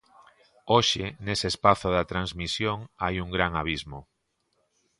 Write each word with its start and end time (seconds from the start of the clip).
Hoxe, 0.73 1.03
nese 1.25 1.47
espazo 1.53 1.87
da 1.95 2.07
transmisión, 2.11 2.77
hai 3.03 3.15
un 3.25 3.29
gran 3.35 3.51
abismo. 3.61 3.99